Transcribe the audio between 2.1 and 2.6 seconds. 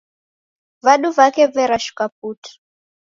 putu.